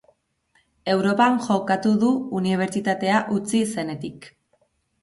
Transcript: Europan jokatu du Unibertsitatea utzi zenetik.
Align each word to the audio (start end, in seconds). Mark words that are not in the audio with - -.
Europan 0.93 1.37
jokatu 1.49 1.93
du 2.05 2.11
Unibertsitatea 2.41 3.21
utzi 3.39 3.65
zenetik. 3.77 4.33